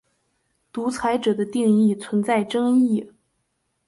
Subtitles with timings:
[0.71, 3.11] 独裁者的定义存在争议。